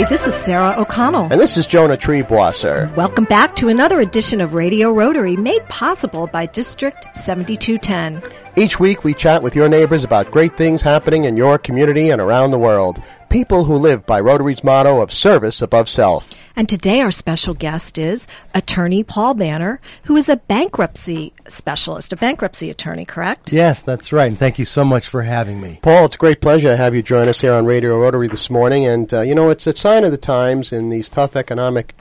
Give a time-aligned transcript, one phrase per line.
[0.00, 1.28] Hi, this is Sarah O'Connell.
[1.30, 2.96] And this is Jonah Triebwasser.
[2.96, 8.22] Welcome back to another edition of Radio Rotary made possible by District 7210.
[8.56, 12.18] Each week we chat with your neighbors about great things happening in your community and
[12.18, 13.02] around the world.
[13.28, 16.30] People who live by Rotary's motto of service above self.
[16.60, 22.16] And today our special guest is attorney Paul Banner, who is a bankruptcy specialist, a
[22.16, 23.50] bankruptcy attorney, correct?
[23.50, 24.28] Yes, that's right.
[24.28, 25.78] And thank you so much for having me.
[25.80, 28.50] Paul, it's a great pleasure to have you join us here on Radio Rotary this
[28.50, 28.84] morning.
[28.84, 31.94] And, uh, you know, it's a sign of the times in these tough economic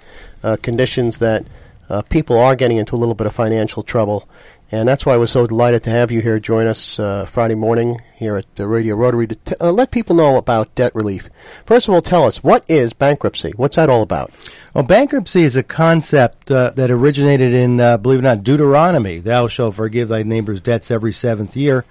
[0.44, 1.46] uh, conditions that
[1.88, 4.28] uh, people are getting into a little bit of financial trouble.
[4.72, 8.04] And that's why we're so delighted to have you here join us uh, Friday morning
[8.14, 11.28] here at uh, Radio Rotary to t- uh, let people know about debt relief.
[11.66, 13.52] First of all, tell us, what is bankruptcy?
[13.56, 14.32] What's that all about?
[14.76, 19.18] Well, bankruptcy is a concept uh, that originated in, uh, believe it or not, Deuteronomy.
[19.18, 21.84] Thou shalt forgive thy neighbor's debts every seventh year.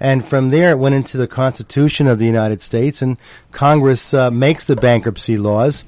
[0.00, 3.18] And from there, it went into the Constitution of the United States, and
[3.52, 5.84] Congress uh, makes the bankruptcy laws.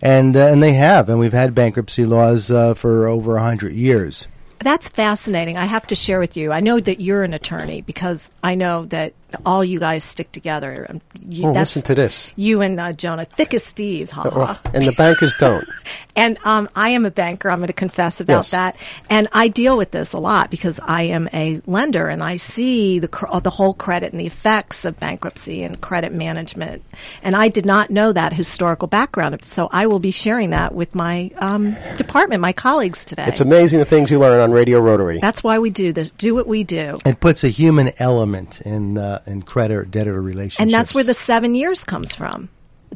[0.00, 4.28] And, and they have, and we've had bankruptcy laws for over a hundred years.
[4.64, 5.58] That's fascinating.
[5.58, 6.50] I have to share with you.
[6.50, 9.12] I know that you're an attorney because I know that
[9.44, 10.86] all you guys stick together.
[10.88, 12.28] Um, you, oh, listen to this.
[12.36, 15.64] You and uh, Jonah, thick as thieves, ha uh, And the bankers don't.
[16.16, 17.50] and um, I am a banker.
[17.50, 18.50] I'm going to confess about yes.
[18.52, 18.76] that.
[19.10, 22.98] And I deal with this a lot because I am a lender and I see
[22.98, 26.84] the cr- the whole credit and the effects of bankruptcy and credit management.
[27.22, 30.94] And I did not know that historical background, so I will be sharing that with
[30.94, 33.26] my um, department, my colleagues today.
[33.26, 35.18] It's amazing the things you learn on Radio Rotary.
[35.18, 36.10] That's why we do this.
[36.10, 36.98] Do what we do.
[37.04, 38.98] It puts a human element in.
[38.98, 40.60] Uh, and creditor debtor relationships.
[40.60, 42.48] And that's where the seven years comes from.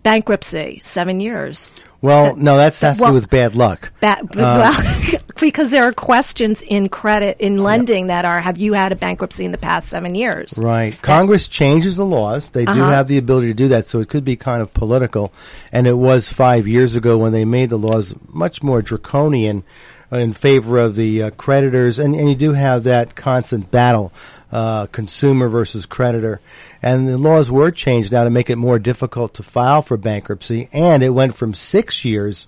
[0.02, 1.74] Bankruptcy, seven years.
[2.00, 3.90] Well, no, that has well, to do with bad luck.
[4.00, 8.22] Ba- uh, well, because there are questions in credit in lending yeah.
[8.22, 10.56] that are: Have you had a bankruptcy in the past seven years?
[10.62, 10.92] Right.
[10.92, 12.74] That, Congress changes the laws; they uh-huh.
[12.74, 13.88] do have the ability to do that.
[13.88, 15.32] So it could be kind of political,
[15.72, 19.64] and it was five years ago when they made the laws much more draconian
[20.12, 24.12] in favor of the uh, creditors, and, and you do have that constant battle
[24.52, 26.40] uh, consumer versus creditor.
[26.82, 30.68] And the laws were changed now to make it more difficult to file for bankruptcy,
[30.72, 32.46] and it went from six years.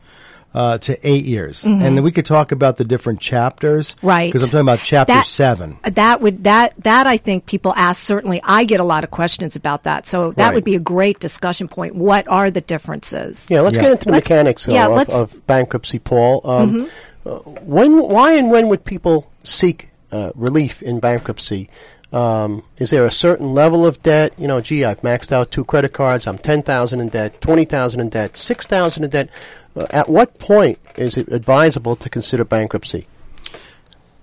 [0.53, 1.81] Uh, to eight years, mm-hmm.
[1.81, 4.33] and we could talk about the different chapters, right?
[4.33, 5.79] Because I'm talking about chapter that, seven.
[5.85, 8.03] That would that that I think people ask.
[8.03, 10.55] Certainly, I get a lot of questions about that, so that right.
[10.57, 11.95] would be a great discussion point.
[11.95, 13.49] What are the differences?
[13.49, 13.83] Yeah, let's yeah.
[13.83, 16.41] get into the let's, mechanics yeah, of, of, bankruptcy, Paul.
[16.43, 17.29] Um, mm-hmm.
[17.29, 21.69] uh, when, why, and when would people seek uh, relief in bankruptcy?
[22.13, 24.33] Um, is there a certain level of debt?
[24.37, 26.27] You know, gee, I've maxed out two credit cards.
[26.27, 29.31] I'm ten thousand in debt, twenty thousand in debt, six thousand in debt.
[29.77, 33.07] Uh, at what point is it advisable to consider bankruptcy?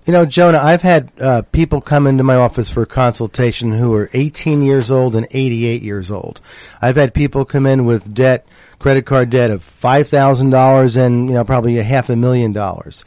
[0.06, 4.09] You know, Jonah, I've had uh, people come into my office for consultation who are
[4.14, 6.40] 18 years old and 88 years old.
[6.81, 8.48] I've had people come in with debt,
[8.80, 12.54] credit card debt of five thousand dollars and you know probably a half a million
[12.54, 13.04] dollars.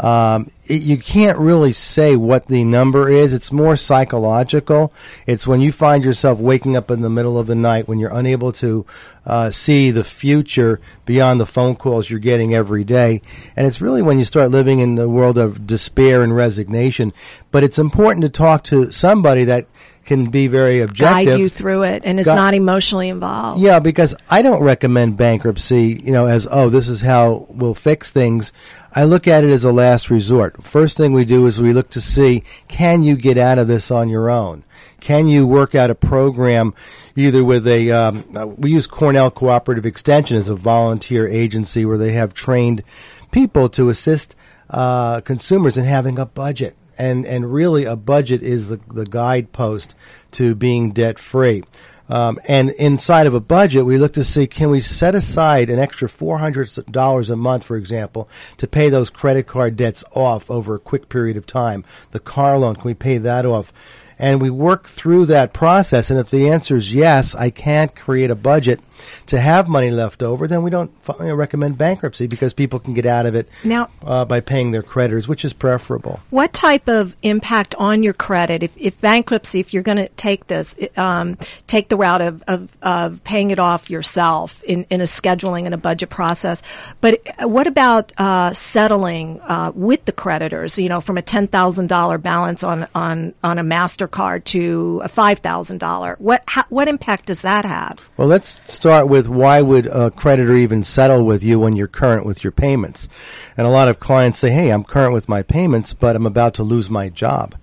[0.00, 3.32] Um, it, you can't really say what the number is.
[3.32, 4.92] It's more psychological.
[5.26, 8.14] It's when you find yourself waking up in the middle of the night when you're
[8.14, 8.86] unable to
[9.26, 13.22] uh, see the future beyond the phone calls you're getting every day.
[13.56, 17.12] And it's really when you start living in the world of despair and resignation.
[17.50, 19.66] But it's important to talk to somebody that
[20.08, 21.26] can be very objective.
[21.26, 23.60] Guide you through it and is Gu- not emotionally involved.
[23.60, 28.10] Yeah, because I don't recommend bankruptcy, you know, as, oh, this is how we'll fix
[28.10, 28.50] things.
[28.92, 30.62] I look at it as a last resort.
[30.62, 33.90] First thing we do is we look to see can you get out of this
[33.90, 34.64] on your own?
[35.00, 36.74] Can you work out a program
[37.14, 41.98] either with a, um, uh, we use Cornell Cooperative Extension as a volunteer agency where
[41.98, 42.82] they have trained
[43.30, 44.34] people to assist
[44.70, 46.76] uh, consumers in having a budget.
[46.98, 49.94] And, and really, a budget is the, the guidepost
[50.32, 51.62] to being debt free.
[52.08, 55.78] Um, and inside of a budget, we look to see can we set aside an
[55.78, 60.80] extra $400 a month, for example, to pay those credit card debts off over a
[60.80, 61.84] quick period of time?
[62.12, 63.72] The car loan, can we pay that off?
[64.18, 66.10] And we work through that process.
[66.10, 68.80] And if the answer is yes, I can't create a budget
[69.26, 73.26] to have money left over, then we don't recommend bankruptcy because people can get out
[73.26, 76.20] of it now uh, by paying their creditors, which is preferable.
[76.30, 80.46] What type of impact on your credit, if, if bankruptcy, if you're going to take
[80.46, 85.04] this, um, take the route of, of, of, paying it off yourself in, in a
[85.04, 86.62] scheduling and a budget process,
[87.00, 90.78] but what about uh, settling uh, with the creditors?
[90.78, 93.62] You know, from a ten thousand dollar balance on on on a
[94.08, 96.16] Mastercard to a five thousand dollar.
[96.18, 97.98] What how, what impact does that have?
[98.16, 102.26] Well, let's start with why would a creditor even settle with you when you're current
[102.26, 103.08] with your payments?
[103.56, 106.54] And a lot of clients say, hey, I'm current with my payments, but I'm about
[106.54, 107.54] to lose my job.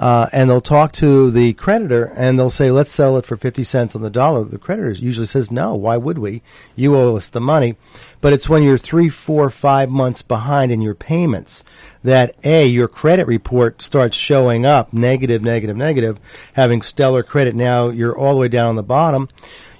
[0.00, 3.62] Uh, and they'll talk to the creditor and they'll say, let's sell it for 50
[3.64, 4.42] cents on the dollar.
[4.44, 6.40] The creditor usually says, no, why would we?
[6.74, 7.76] You owe us the money.
[8.22, 11.62] But it's when you're three, four, five months behind in your payments
[12.02, 16.18] that A, your credit report starts showing up negative, negative, negative,
[16.54, 17.54] having stellar credit.
[17.54, 19.28] Now you're all the way down on the bottom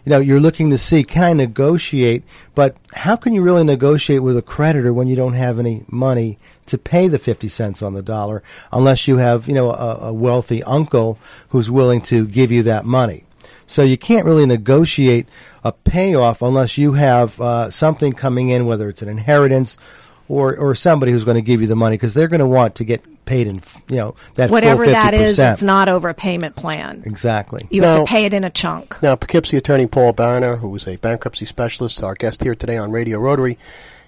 [0.05, 2.23] you know, you're looking to see can I negotiate,
[2.55, 6.39] but how can you really negotiate with a creditor when you don't have any money
[6.67, 8.43] to pay the 50 cents on the dollar
[8.73, 11.19] unless you have, you know, a, a wealthy uncle
[11.51, 13.25] who's willing to give you that money.
[13.67, 15.29] So you can't really negotiate
[15.63, 19.77] a payoff unless you have uh, something coming in, whether it's an inheritance
[20.29, 22.77] or or somebody who's going to give you the money because they're going to want
[22.77, 25.39] to get paid in you know that whatever that is.
[25.39, 27.03] It's not over a payment plan.
[27.07, 27.67] Exactly.
[27.71, 29.01] You now, have to pay it in a chunk.
[29.03, 32.91] Now, Poughkeepsie attorney Paul Banner, who is a bankruptcy specialist, our guest here today on
[32.91, 33.59] Radio Rotary.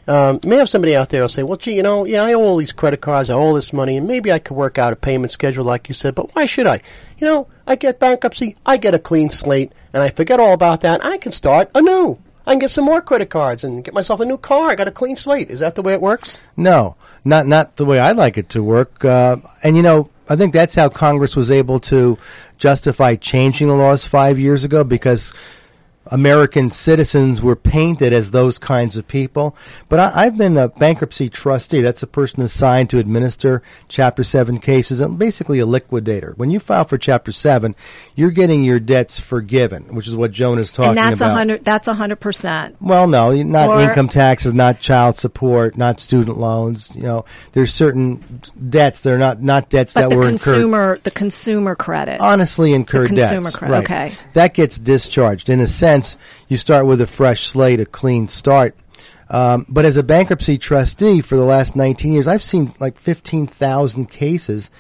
[0.09, 2.41] Um, may have somebody out there who'll say, "Well, gee, you know, yeah, I owe
[2.41, 4.93] all these credit cards, I owe all this money, and maybe I could work out
[4.93, 6.81] a payment schedule like you said, but why should I?
[7.19, 10.81] You know, I get bankruptcy, I get a clean slate, and I forget all about
[10.81, 11.05] that.
[11.05, 14.25] I can start anew." I can get some more credit cards and get myself a
[14.25, 14.71] new car.
[14.71, 15.51] I got a clean slate.
[15.51, 16.39] Is that the way it works?
[16.57, 19.05] No, not not the way I like it to work.
[19.05, 22.19] Uh, and you know, I think that's how Congress was able to
[22.59, 25.33] justify changing the laws five years ago because
[26.07, 29.57] American citizens were painted as those kinds of people.
[29.89, 31.81] But I, have been a bankruptcy trustee.
[31.81, 36.35] That's a person assigned to administer Chapter 7 cases and basically a liquidator.
[36.37, 37.77] When you file for Chapter 7,
[38.17, 41.29] you're getting your debts forgiven, which is what Joan is talking and that's about.
[41.29, 42.75] 100, that's 100%.
[42.81, 46.91] Well, no, not or, income taxes, not child support, not student loans.
[46.95, 51.05] You know, there's certain debts that are not, not debts that were consumer, incurred.
[51.05, 52.21] The consumer credit.
[52.21, 53.57] Honestly incurred the consumer debts.
[53.57, 53.85] credit, right.
[53.85, 54.13] okay.
[54.33, 55.49] That gets discharged.
[55.49, 56.17] In a sense, sense,
[56.49, 58.75] you start with a fresh slate, a clean start.
[59.29, 64.07] Um, but as a bankruptcy trustee for the last 19 years, I've seen like 15,000
[64.07, 64.71] cases,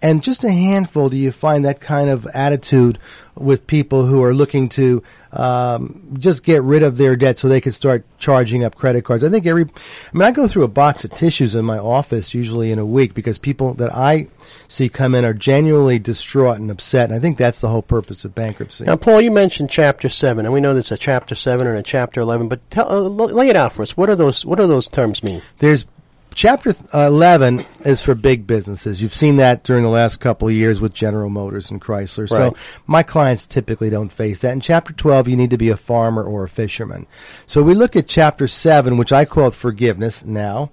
[0.00, 2.98] and just a handful do you find that kind of attitude
[3.34, 5.02] with people who are looking to
[5.32, 9.22] um, just get rid of their debt so they can start charging up credit cards.
[9.22, 12.34] I think every, I mean, I go through a box of tissues in my office
[12.34, 14.28] usually in a week because people that I
[14.68, 17.10] see come in are genuinely distraught and upset.
[17.10, 18.84] And I think that's the whole purpose of bankruptcy.
[18.84, 21.82] Now, Paul, you mentioned Chapter Seven, and we know there's a Chapter Seven and a
[21.82, 22.48] Chapter Eleven.
[22.48, 23.96] But tell, uh, lay it out for us.
[23.96, 24.44] What are those?
[24.44, 25.42] What do those terms mean?
[25.58, 25.86] There's
[26.34, 29.02] Chapter 11 is for big businesses.
[29.02, 32.30] You've seen that during the last couple of years with General Motors and Chrysler.
[32.30, 32.36] Right.
[32.36, 32.56] So
[32.86, 34.52] my clients typically don't face that.
[34.52, 37.06] In Chapter 12, you need to be a farmer or a fisherman.
[37.46, 40.70] So we look at Chapter 7, which I call it forgiveness now.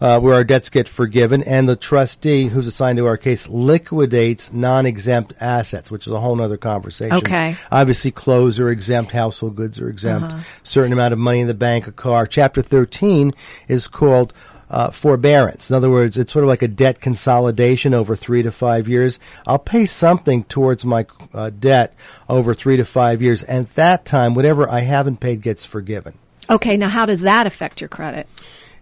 [0.00, 4.52] Uh, where our debts get forgiven, and the trustee who's assigned to our case liquidates
[4.52, 7.16] non-exempt assets, which is a whole other conversation.
[7.16, 7.56] Okay.
[7.72, 10.42] Obviously, clothes are exempt, household goods are exempt, uh-huh.
[10.62, 12.28] certain amount of money in the bank, a car.
[12.28, 13.32] Chapter 13
[13.66, 14.32] is called
[14.70, 15.70] uh, forbearance.
[15.70, 19.18] In other words, it's sort of like a debt consolidation over three to five years.
[19.46, 21.94] I'll pay something towards my uh, debt
[22.28, 26.14] over three to five years, and at that time, whatever I haven't paid gets forgiven.
[26.50, 28.26] Okay, now how does that affect your credit?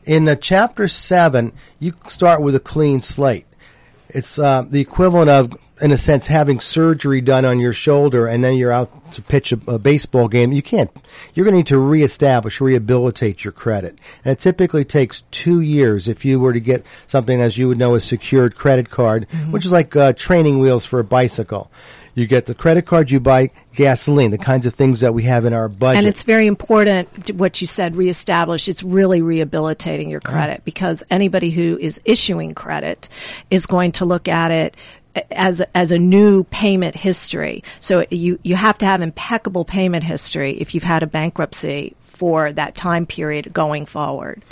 [0.04, 3.46] In the chapter seven, you start with a clean slate.
[4.08, 8.42] It's uh, the equivalent of in a sense, having surgery done on your shoulder and
[8.42, 10.90] then you're out to pitch a, a baseball game, you can't.
[11.34, 13.98] You're going to need to reestablish, rehabilitate your credit.
[14.24, 17.78] And it typically takes two years if you were to get something, as you would
[17.78, 19.52] know, a secured credit card, mm-hmm.
[19.52, 21.70] which is like uh, training wheels for a bicycle.
[22.14, 25.44] You get the credit card, you buy gasoline, the kinds of things that we have
[25.44, 25.98] in our budget.
[25.98, 28.68] And it's very important what you said, reestablish.
[28.68, 30.64] It's really rehabilitating your credit mm-hmm.
[30.64, 33.10] because anybody who is issuing credit
[33.50, 34.74] is going to look at it
[35.30, 37.62] as as a new payment history.
[37.80, 42.52] So you you have to have impeccable payment history if you've had a bankruptcy for
[42.52, 44.42] that time period going forward.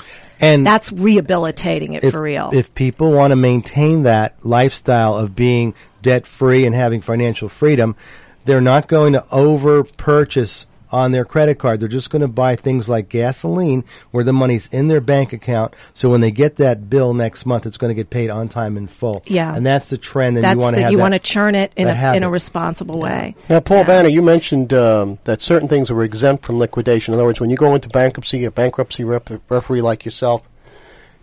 [0.40, 2.50] And that's rehabilitating it if, for real.
[2.52, 7.96] If people want to maintain that lifestyle of being debt free and having financial freedom,
[8.44, 11.80] they're not going to over purchase on their credit card.
[11.80, 13.82] They're just going to buy things like gasoline
[14.12, 15.74] where the money's in their bank account.
[15.92, 18.76] So when they get that bill next month, it's going to get paid on time
[18.76, 19.24] in full.
[19.26, 19.56] Yeah.
[19.56, 20.36] And that's the trend.
[20.36, 22.14] And that's you want to have you that, you want to churn it in a,
[22.14, 23.34] in a responsible way.
[23.48, 23.84] Now, Paul yeah.
[23.84, 27.12] Banner, you mentioned um, that certain things were exempt from liquidation.
[27.12, 30.48] In other words, when you go into bankruptcy, a bankruptcy rep- referee like yourself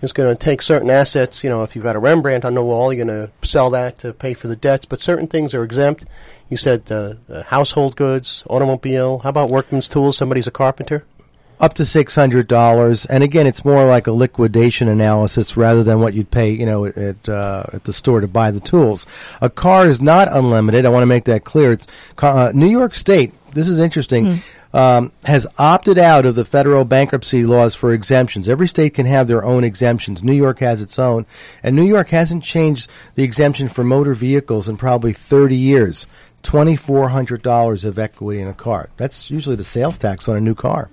[0.01, 1.43] is going to take certain assets.
[1.43, 3.99] You know, if you've got a Rembrandt on the wall, you're going to sell that
[3.99, 4.85] to pay for the debts.
[4.85, 6.05] But certain things are exempt.
[6.49, 9.19] You said uh, uh, household goods, automobile.
[9.19, 10.17] How about workman's tools?
[10.17, 11.05] Somebody's a carpenter.
[11.61, 15.99] Up to six hundred dollars, and again, it's more like a liquidation analysis rather than
[15.99, 19.05] what you'd pay, you know, at uh, at the store to buy the tools.
[19.41, 20.87] A car is not unlimited.
[20.87, 21.73] I want to make that clear.
[21.73, 21.85] It's
[22.17, 23.31] uh, New York State.
[23.53, 24.25] This is interesting.
[24.25, 24.43] Mm.
[24.73, 28.47] Um, has opted out of the federal bankruptcy laws for exemptions.
[28.47, 30.23] Every state can have their own exemptions.
[30.23, 31.25] New York has its own,
[31.61, 36.05] and New York hasn't changed the exemption for motor vehicles in probably 30 years.
[36.43, 38.89] $2,400 of equity in a car.
[38.97, 40.89] That's usually the sales tax on a new car.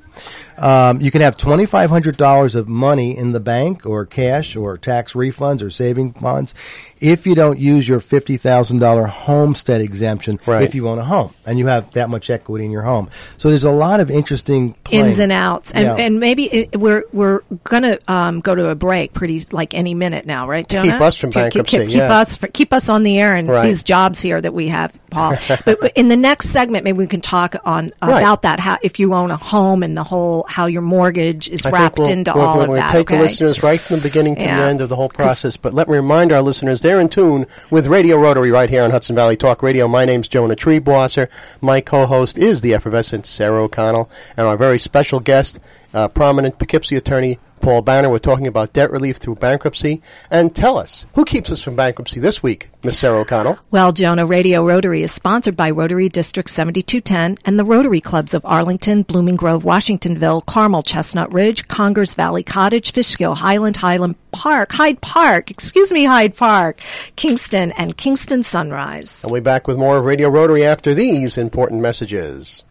[0.58, 5.62] Um, you can have $2,500 of money in the bank or cash or tax refunds
[5.62, 6.54] or saving bonds
[7.00, 10.64] if you don't use your $50,000 homestead exemption Right.
[10.64, 13.08] if you own a home and you have that much equity in your home.
[13.38, 15.96] So there's a lot of interesting ins and outs, and Yeah.
[16.04, 20.26] and maybe it, we're we're gonna um, go to a break pretty like any minute
[20.26, 20.92] now, right, Jonah?
[20.92, 22.18] keep us from To keep- bankruptcy, Keep, yeah.
[22.18, 23.66] us for, keep us on the air and Right.
[23.66, 25.36] these jobs here that we have, Paul.
[25.64, 28.18] but in the next segment, maybe we can talk on Right.
[28.20, 28.60] about that.
[28.60, 31.98] How if you own a home and the whole how your mortgage is I wrapped
[31.98, 32.86] we'll, into we're, all we're of going that.
[32.88, 33.16] to take okay?
[33.16, 34.58] the listeners right from the beginning to Yeah.
[34.60, 35.56] the end of the whole process.
[35.56, 38.90] But let me remind our listeners they're in tune with Radio Rotary right here on
[38.90, 39.88] Hudson Valley Talk Radio.
[39.88, 41.28] My name's Jonah Triebwasser.
[41.60, 45.58] My co-host is the effervescent Sarah O'Connell, and our very special guest,
[45.94, 48.08] uh, prominent Poughkeepsie attorney Paul Banner.
[48.08, 50.02] We're talking about debt relief through bankruptcy.
[50.30, 53.58] And tell us, who keeps us from bankruptcy this week, Miss Sarah O'Connell?
[53.70, 58.44] Well, Jonah, Radio Rotary is sponsored by Rotary District 7210 and the Rotary Clubs of
[58.44, 65.00] Arlington, Blooming Grove, Washingtonville, Carmel, Chestnut Ridge, Congers Valley Cottage, Fishkill, Highland, Highland Park, Hyde
[65.00, 66.80] Park, excuse me, Hyde Park,
[67.16, 69.24] Kingston, and Kingston Sunrise.
[69.24, 72.64] And we'll be back with more of Radio Rotary after these important messages.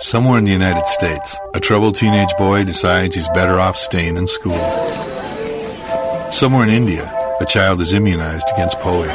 [0.00, 4.28] Somewhere in the United States, a troubled teenage boy decides he's better off staying in
[4.28, 4.56] school.
[6.30, 7.04] Somewhere in India,
[7.40, 9.12] a child is immunized against polio.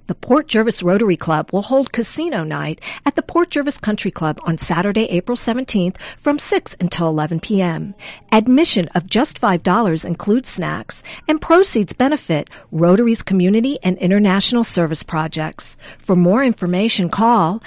[0.07, 4.37] The Port Jervis Rotary Club will hold casino night at the Port Jervis Country Club
[4.43, 7.95] on Saturday, April 17th from 6 until 11 p.m.
[8.29, 15.77] Admission of just $5 includes snacks and proceeds benefit Rotary's community and international service projects.
[15.99, 17.63] For more information, call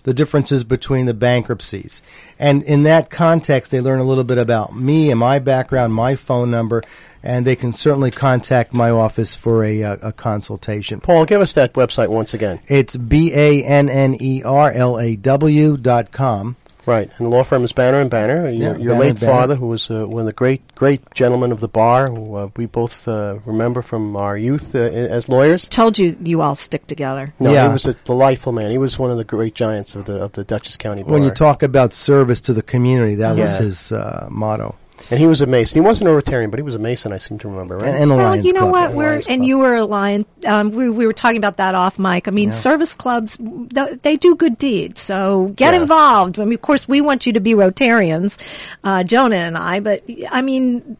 [0.02, 2.02] the differences between the bankruptcies.
[2.38, 6.16] And in that context, they learn a little bit about me and my background, my
[6.16, 6.82] phone number,
[7.23, 11.00] and they can certainly contact my office for a, uh, a consultation.
[11.00, 12.61] Paul, give us that website once again.
[12.68, 16.56] It's B A N N E R L A W dot com.
[16.87, 18.49] Right, and the law firm is Banner and Banner.
[18.49, 19.33] Your, Yeah, your Banner late and Banner.
[19.33, 22.49] father, who was uh, one of the great, great gentlemen of the bar, who uh,
[22.57, 25.66] we both uh, remember from our youth uh, as lawyers.
[25.69, 27.35] Told you you all stick together.
[27.40, 27.66] No, Yeah.
[27.66, 28.71] he was a delightful man.
[28.71, 31.12] He was one of the great giants of the of the Dutchess County Bar.
[31.12, 34.76] When you talk about service to the community, that was his uh, motto.
[35.10, 35.80] And he was a Mason.
[35.80, 37.12] He wasn't a Rotarian, but he was a Mason.
[37.12, 37.76] I seem to remember.
[37.78, 37.88] Right?
[37.88, 38.72] And, and the Well, Lions you know Club.
[38.72, 38.88] what?
[38.88, 39.42] And We're and Club.
[39.42, 40.26] you were a lion.
[40.44, 42.26] Um, we, we were talking about that off mic.
[42.26, 45.00] I mean, service clubs th- they do good deeds.
[45.00, 45.82] So get Yeah.
[45.82, 46.40] involved.
[46.40, 48.38] I mean, of course, we want you to be Rotarians,
[48.82, 49.80] uh, Jonah and I.
[49.80, 50.96] But I mean,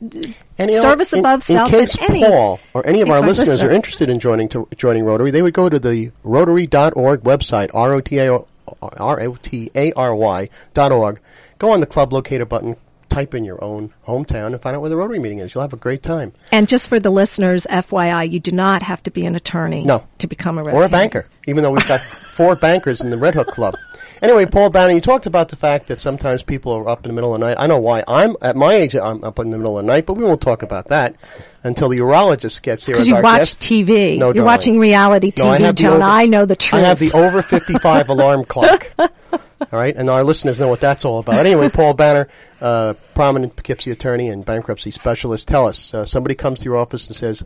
[0.59, 1.73] And, you know, service in- above self.
[1.73, 3.67] In case but any, Paul or any of our listeners listen.
[3.67, 7.95] are interested in joining to joining Rotary, they would go to the Rotary.org website, R
[7.95, 8.31] O T A
[8.83, 11.19] R O T A R Y dot org.
[11.59, 12.77] Go on the club locator button,
[13.17, 15.55] type in your own hometown, and find out where the Rotary meeting is.
[15.55, 19.03] You'll have a great time, And just for the listeners, FYI, you do not have
[19.05, 20.07] to be an attorney No.
[20.19, 20.75] to become a Rotarian.
[20.75, 21.27] or a banker.
[21.47, 23.75] Even though we've got four bankers in the Red Hook Club.
[24.21, 27.15] Anyway, Paul Banner, you talked about the fact that sometimes people are up in the
[27.15, 27.57] middle of the night.
[27.59, 28.05] I know why.
[28.07, 28.95] I'm at my age.
[28.95, 31.15] I'm up in the middle of the night, but we won't talk about that
[31.65, 32.95] until the urologist gets here.
[32.97, 33.61] Because you watch guest.
[33.61, 34.19] TV.
[34.19, 34.45] No, You're darling.
[34.45, 36.83] watching reality No, I TV, the over- I know the truth.
[36.85, 38.87] I have the over 55 alarm clock.
[39.61, 41.47] All right, and our listeners know what that's all about.
[41.47, 42.29] Anyway, Paul Banner,
[42.61, 45.95] uh, prominent Poughkeepsie attorney and bankruptcy specialist, tell us.
[45.95, 47.43] Uh, somebody comes to your office and says,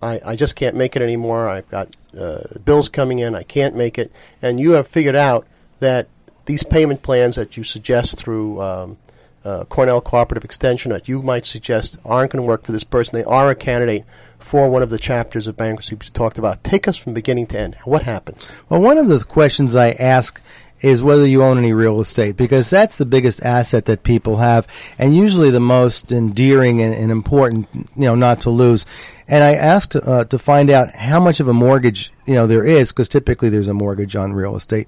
[0.00, 1.48] I, I just can't make it anymore.
[1.48, 3.34] I've got uh, bills coming in.
[3.34, 4.12] I can't make it.
[4.40, 5.46] And you have figured out
[5.80, 6.08] that
[6.46, 8.98] these payment plans that you suggest through um,
[9.44, 13.16] uh, Cornell Cooperative Extension that you might suggest aren't going to work for this person.
[13.16, 14.04] They are a candidate
[14.38, 16.62] for one of the chapters of bankruptcy we talked about.
[16.62, 17.76] Take us from beginning to end.
[17.84, 18.50] What happens?
[18.68, 20.40] Well, one of the questions I ask
[20.80, 24.66] is whether you own any real estate because that's the biggest asset that people have
[24.98, 28.84] and usually the most endearing and, and important, you know, not to lose.
[29.28, 32.64] And I asked uh, to find out how much of a mortgage, you know, there
[32.64, 34.86] is because typically there's a mortgage on real estate.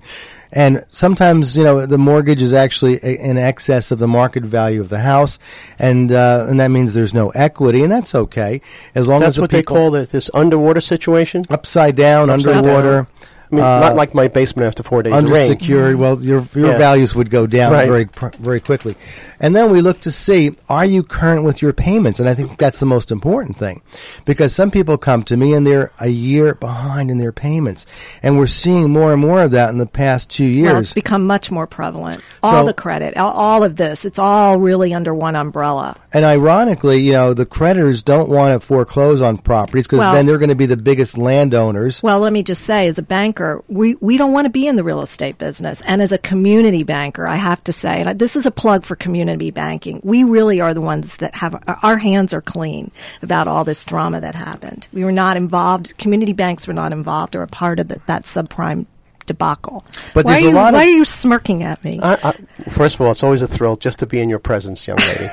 [0.53, 4.81] And sometimes, you know, the mortgage is actually a, in excess of the market value
[4.81, 5.39] of the house,
[5.79, 8.63] and uh, and that means there's no equity, and that's okay
[8.95, 11.45] as long as That's what they call the, this underwater situation.
[11.51, 13.07] upside down, Upside down.
[13.51, 13.73] Underwater.
[13.73, 15.51] I mean, uh, not like my basement after four days of rain.
[15.57, 15.97] undersecured.
[15.97, 16.79] Well, your your Yeah.
[16.79, 17.87] values would go down Right.
[17.89, 18.09] very
[18.41, 18.95] very quickly,
[19.41, 22.59] and then we look to see are you current with your payments, and I think
[22.59, 23.81] that's the most important thing,
[24.25, 27.87] because some people come to me and they're a year behind in their payments,
[28.23, 30.73] and we're seeing more and more of that in the past two years.
[30.73, 32.21] Well, it's become much more prevalent.
[32.43, 35.95] All So- the credit, all, all of this, it's all really under one umbrella.
[36.13, 40.27] And ironically, you know, the creditors don't want to foreclose on properties because Well- then
[40.27, 42.01] they're going to be the biggest landowners.
[42.03, 43.03] Well, let me just say, as a
[43.39, 45.83] banker, we, we don't want to be in the real estate business.
[45.83, 48.97] And as a community banker, I have to say, and this is a plug for
[48.97, 52.91] community banking, we really are the ones that have, our hands are clean
[53.23, 54.89] about all this drama that happened.
[54.93, 58.25] We were not involved, community banks were not involved or a part of the, that
[58.25, 58.87] subprime
[59.27, 59.85] debacle.
[60.15, 62.01] But why are a you, lot of- Why are you smirking at me?
[62.03, 62.33] I, I,
[62.71, 65.29] first of all, it's always a thrill just to be in your presence, young lady.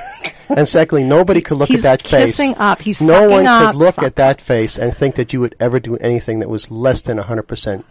[0.50, 2.20] and secondly, nobody could look He's at that face.
[2.20, 2.82] He's kissing up.
[2.82, 3.72] He's no one up.
[3.72, 6.48] could look Suck at that face and think that you would ever do anything that
[6.50, 7.82] was less than 100%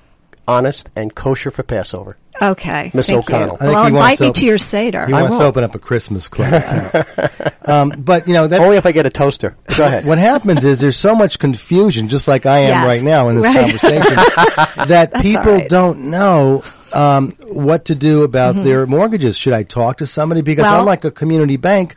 [0.47, 2.17] honest and kosher for Passover.
[2.41, 2.91] Okay.
[2.93, 3.43] Miss thank O'Connell.
[3.43, 3.57] I You.
[3.57, 5.05] think Well, he wants invite me to- to your Seder.
[5.07, 5.39] He I wants will.
[5.39, 6.53] to open up a Christmas club.
[7.65, 9.55] um, but you know that's Only if I get a toaster.
[9.77, 10.05] Go ahead.
[10.07, 12.85] what happens is there's so much confusion, just like I am Yes.
[12.85, 13.55] right now in this Right.
[13.79, 14.15] conversation,
[14.87, 15.69] that people all right.
[15.69, 19.37] don't know um, what to do about their mortgages.
[19.37, 20.41] Should I talk to somebody?
[20.41, 20.73] Because Mm-hmm.
[20.73, 21.95] Well- unlike a community bank,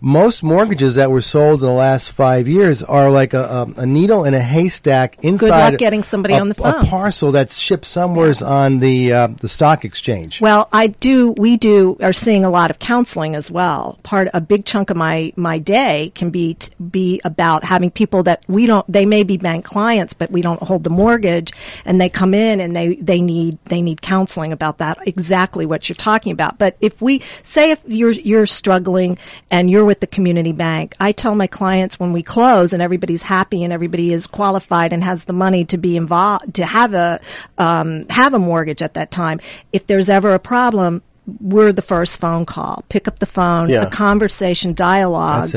[0.00, 3.42] most mortgages that were sold in the last five years are like a,
[3.76, 5.46] a, a needle in a haystack inside.
[5.46, 6.74] Good luck getting somebody a- on the phone.
[6.74, 10.40] A parcel that's shipped somewhere on the uh, the stock exchange.
[10.40, 11.32] Well, I do.
[11.32, 13.98] We do are seeing a lot of counseling as well.
[14.02, 18.22] Part a big chunk of my my day can be t- be about having people
[18.24, 18.86] that we don't.
[18.90, 21.52] They may be bank clients, but we don't hold the mortgage,
[21.84, 24.98] and they come in and they they need they need counseling about that.
[25.06, 26.58] Exactly what you're talking about.
[26.58, 29.16] But if we say if you're you're struggling
[29.50, 33.22] and you're with the community bank, I tell my clients when we close and everybody's
[33.22, 37.20] happy and everybody is qualified and has the money to be involved to have a
[37.56, 39.40] um, have a mortgage at that time.
[39.72, 41.02] If there's ever a problem,
[41.40, 42.84] we're the first phone call.
[42.88, 43.82] Pick up the phone, Yeah.
[43.84, 45.48] a conversation, dialogue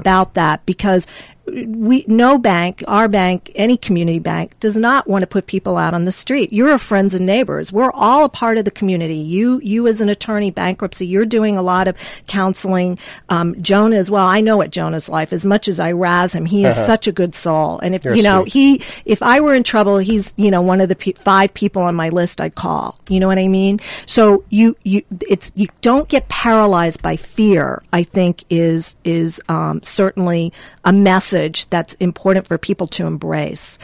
[0.00, 1.06] about that because
[1.46, 5.94] we no bank, our bank, any community bank does not want to put people out
[5.94, 6.52] on the street.
[6.52, 7.72] You're our friends and neighbors.
[7.72, 9.14] We're all a part of the community.
[9.16, 12.98] You you as an attorney bankruptcy, you're doing a lot of counseling.
[13.28, 14.26] Um, Jonah as well.
[14.26, 16.46] I know what Jonah's life as much as I razz him.
[16.46, 17.78] He is such a good soul.
[17.78, 18.52] And if You're you know sweet.
[18.52, 21.82] he if I were in trouble, he's you know one of the pe- five people
[21.82, 22.98] on my list I'd call.
[23.08, 23.78] You know what I mean?
[24.06, 27.82] So you you it's you don't get paralyzed by fear.
[27.92, 30.52] I think is is um, certainly
[30.84, 31.35] a message
[31.70, 33.78] that's important for people to embrace.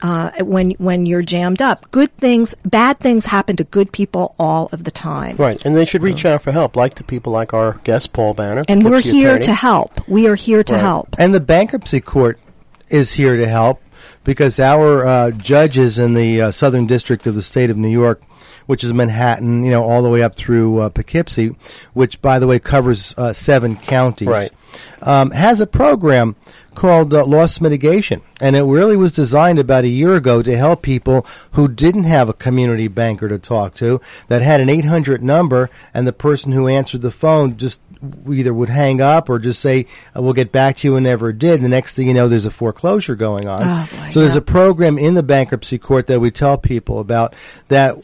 [0.00, 4.68] Uh, when when you're jammed up, good things, bad things happen to good people all
[4.72, 5.36] of the time.
[5.36, 8.34] Right, and they should reach out for help, like to people like our guest, Paul
[8.34, 8.64] Banner.
[8.66, 9.44] And we're here attorney.
[9.44, 10.08] to help.
[10.08, 10.80] We are here to Right.
[10.80, 11.14] help.
[11.18, 12.40] And the bankruptcy court
[12.88, 13.80] is here to help
[14.24, 18.22] because our uh, judges in the uh, Southern District of the state of New York
[18.66, 21.56] which is Manhattan, you know, all the way up through uh, Poughkeepsie,
[21.92, 24.28] which, by the way, covers uh, seven counties.
[24.28, 24.50] Right.
[25.02, 26.36] Um, has a program
[26.74, 30.82] called uh, loss mitigation, and it really was designed about a year ago to help
[30.82, 35.68] people who didn't have a community banker to talk to, that had an 800 number,
[35.92, 37.80] and the person who answered the phone just
[38.30, 41.32] either would hang up or just say, uh, "We'll get back to you," and never
[41.32, 41.60] did.
[41.62, 43.62] The next thing you know, there's a foreclosure going on.
[43.62, 44.38] Oh, boy, so there's yeah.
[44.38, 47.34] a program in the bankruptcy court that we tell people about
[47.68, 47.96] that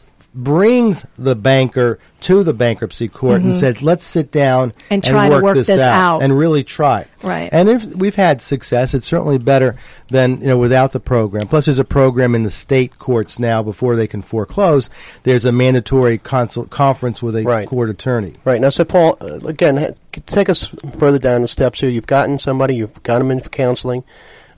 [0.43, 4.93] brings the banker to the bankruptcy court and said, "Let's sit down Mm-hmm.
[4.93, 7.49] And try to work, work this, this out, out." and really try." Right.
[7.51, 9.75] And if we've had success, it's certainly better
[10.07, 11.47] than you know without the program.
[11.47, 14.89] Plus, there's a program in the state courts now before they can foreclose.
[15.23, 17.67] There's a mandatory consult conference with a Right.
[17.67, 18.33] court attorney.
[18.43, 20.65] Right now, so Paul, uh, again, take us
[20.97, 21.89] further down the steps here.
[21.89, 24.03] You've gotten somebody, you've got them in for counseling.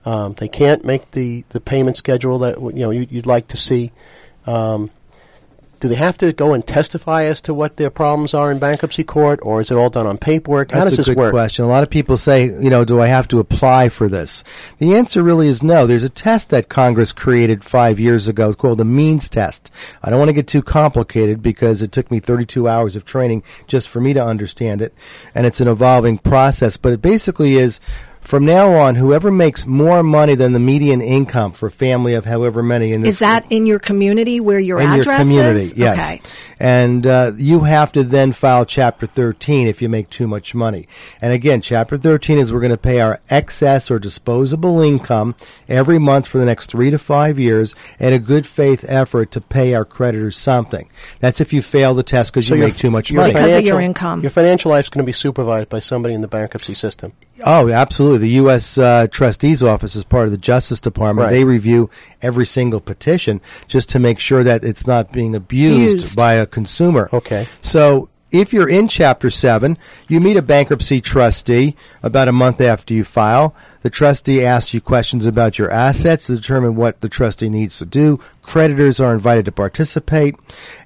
[0.03, 3.57] Um, they can't make the, the payment schedule that you know you, you'd like to
[3.57, 3.91] see.
[4.47, 4.89] Um,
[5.81, 9.03] do they have to go and testify as to what their problems are in bankruptcy
[9.03, 10.71] court, or is it all done on paperwork?
[10.71, 11.31] How That's does a this good work?
[11.31, 11.65] question.
[11.65, 14.43] A lot of people say, you know, do I have to apply for this?
[14.77, 15.87] The answer really is no.
[15.87, 19.71] There's a test that Congress created five years ago called the means test.
[20.03, 23.41] I don't want to get too complicated because it took me 32 hours of training
[23.65, 24.93] just for me to understand it,
[25.33, 26.77] and it's an evolving process.
[26.77, 27.79] But it basically is.
[28.21, 32.23] From now on, whoever makes more money than the median income for a family of
[32.23, 35.60] however many in this Is that in your community where your in address your community,
[35.65, 35.75] is?
[35.77, 35.97] yes.
[35.99, 36.21] Okay.
[36.60, 40.88] And uh, you have to then file Chapter 13 if you make too much money.
[41.21, 45.36] And again, Chapter 13 is we're going to pay our excess or disposable income
[45.67, 49.41] every month for the next three to five years and a good faith effort to
[49.41, 50.88] pay our creditors something.
[51.19, 53.34] That's if you fail the test because you your- make too much money.
[53.34, 54.21] Because of your financial- income.
[54.21, 57.12] Your financial life's going to be supervised by somebody in the bankruptcy system.
[57.43, 58.19] Oh, absolutely.
[58.19, 58.77] The U.S.
[58.77, 61.25] Uh, Trustee's Office is part of the Justice Department.
[61.25, 61.32] Right.
[61.32, 61.89] They review
[62.21, 66.17] every single petition just to make sure that it's not being abused, Used.
[66.17, 67.10] by a consumer.
[67.13, 67.47] Okay.
[67.62, 69.77] So if you're in Chapter 7,
[70.08, 73.54] you meet a bankruptcy trustee about a month after you file.
[73.82, 77.86] The trustee asks you questions about your assets to determine what the trustee needs to
[77.86, 78.19] do.
[78.41, 80.36] Creditors are invited to participate.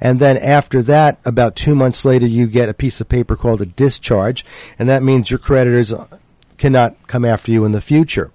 [0.01, 3.61] And then after that, about two months later, you get a piece of paper called
[3.61, 4.43] a discharge.
[4.79, 5.93] And that means your creditors
[6.57, 8.31] cannot come after you in the future.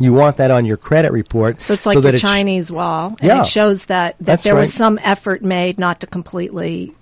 [0.00, 1.60] You want that on your credit report.
[1.60, 3.40] So it's like that your it sh- Chinese wall, and Yeah.
[3.40, 6.94] it shows that, that That's there was some effort made not to completely.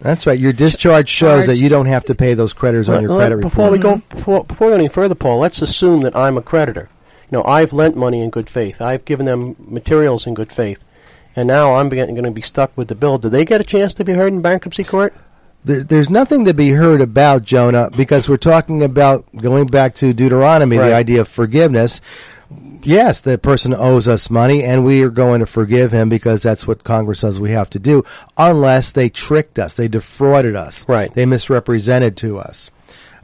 [0.00, 0.38] That's right.
[0.38, 3.40] Your discharge shows that you don't have to pay those creditors on your Well, credit
[3.40, 3.72] before report.
[3.72, 6.90] we go before, before we go any further, Paul, let's assume that I'm a creditor.
[7.30, 8.82] You know, I've lent money in good faith.
[8.82, 10.84] I've given them materials in good faith,
[11.34, 13.16] and now I'm going to be stuck with the bill.
[13.16, 15.14] Do they get a chance to be heard in bankruptcy court?
[15.66, 20.12] There, there's nothing to be heard about Jonah because we're talking about going back to
[20.12, 20.88] Deuteronomy, Right.
[20.88, 22.00] the idea of forgiveness.
[22.82, 26.66] Yes, the person owes us money, and we are going to forgive him because that's
[26.68, 28.04] what Congress says we have to do,
[28.36, 31.12] unless they tricked us, they defrauded us, Right.
[31.12, 32.70] They misrepresented to us.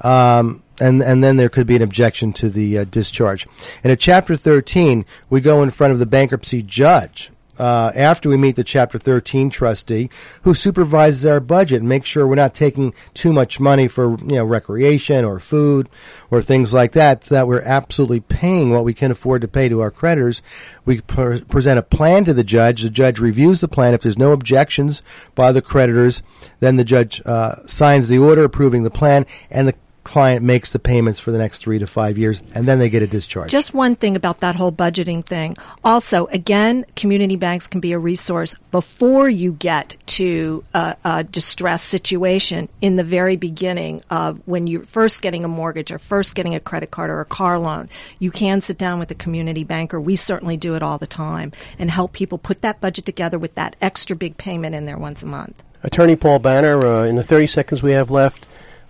[0.00, 3.46] Um, and and then there could be an objection to the uh, discharge.
[3.85, 7.31] And at Chapter 13, we go in front of the bankruptcy judge
[7.62, 10.11] uh, after we meet the Chapter 13 trustee,
[10.42, 14.35] who supervises our budget and makes sure we're not taking too much money for you
[14.35, 15.88] know recreation or food
[16.29, 17.22] or things like that.
[17.22, 20.42] So that we're absolutely paying what we can afford to pay to our creditors.
[20.85, 22.83] We pre- present a plan to the judge.
[22.83, 23.94] The judge reviews the plan.
[23.94, 25.01] If there's no objections
[25.37, 26.20] by the creditors,
[26.59, 30.78] then the judge uh, signs the order approving the plan, and the client makes the
[30.78, 33.50] payments for the next three to five years, and then they get a discharge.
[33.50, 35.54] Just one thing about that whole budgeting thing.
[35.84, 41.82] Also, again, community banks can be a resource before you get to a, a distress
[41.82, 46.54] situation in the very beginning of when you're first getting a mortgage or first getting
[46.54, 47.88] a credit card or a car loan.
[48.18, 50.00] You can sit down with a community banker.
[50.00, 53.54] We certainly do it all the time and help people put that budget together with
[53.54, 55.62] that extra big payment in there once a month.
[55.84, 58.46] Attorney Paul Banner, uh, in the 30 seconds we have left,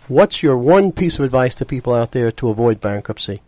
[0.09, 3.43] what's your one piece of advice to people out there to avoid bankruptcy?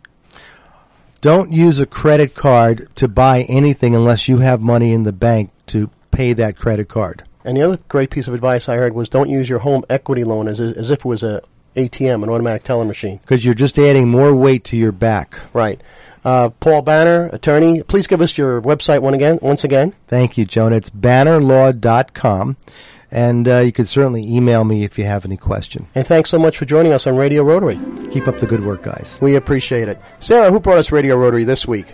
[1.21, 5.51] Don't use a credit card to buy anything unless you have money in the bank
[5.67, 7.23] to pay that credit card.
[7.43, 10.23] And the other great piece of advice I heard was don't use your home equity
[10.23, 11.41] loan as, as if it was a
[11.75, 13.17] ATM, an automatic teller machine.
[13.17, 15.39] Because you're just adding more weight to your back.
[15.53, 15.81] Right.
[16.23, 19.93] Uh, Paul Banner, attorney, please give us your website one again, once again.
[20.07, 20.77] Thank you, Jonah.
[20.77, 22.57] It's bannerlaw.com.
[23.11, 25.87] And uh, you can certainly email me if you have any question.
[25.95, 27.79] And thanks so much for joining us on Radio Rotary.
[28.09, 29.17] Keep up the good work, guys.
[29.21, 29.99] We appreciate it.
[30.19, 31.85] Sarah, who brought us Radio Rotary this week?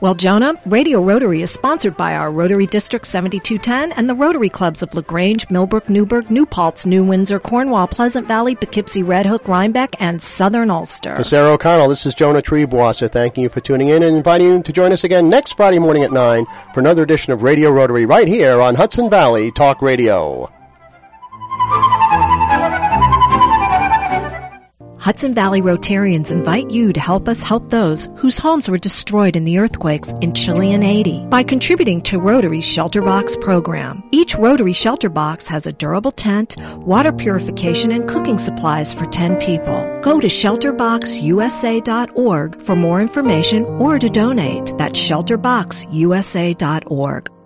[0.00, 4.82] Well, Jonah, Radio Rotary is sponsored by our Rotary District 7210 and the Rotary Clubs
[4.82, 10.00] of LaGrange, Millbrook, Newburgh, New Paltz, New Windsor, Cornwall, Pleasant Valley, Poughkeepsie, Red Hook, Rhinebeck,
[10.00, 11.16] and Southern Ulster.
[11.16, 14.62] For Sarah O'Connell, this is Jonah Triebwasser thanking you for tuning in and inviting you
[14.62, 18.06] to join us again next Friday morning at 9 for another edition of Radio Rotary
[18.06, 20.50] right here on Hudson Valley Talk Radio.
[25.08, 29.44] Hudson Valley Rotarians invite you to help us help those whose homes were destroyed in
[29.44, 34.02] the earthquakes in Chile in 80 by contributing to Rotary's Shelter Box program.
[34.10, 39.36] Each Rotary Shelter Box has a durable tent, water purification, and cooking supplies for 10
[39.36, 39.80] people.
[40.02, 44.76] Go to shelterboxusa.org for more information or to donate.
[44.76, 47.37] That's shelterboxusa.org.